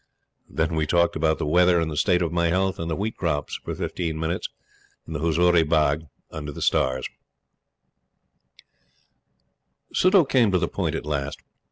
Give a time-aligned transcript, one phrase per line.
[0.49, 3.15] Then we talked about the weather and the state of my health, and the wheat
[3.17, 4.49] crops, for fifteen minutes,
[5.05, 7.07] in the Huzuri Bagh, under the stars.
[9.93, 11.39] Suddhoo came to the point at last.